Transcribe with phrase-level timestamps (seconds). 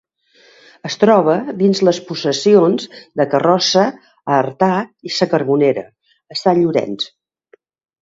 [0.87, 2.89] Es troba dins les possessions
[3.21, 3.85] de Carrossa,
[4.33, 4.73] a Artà,
[5.11, 5.89] i sa Carbonera,
[6.39, 7.11] a Sant Llorenç.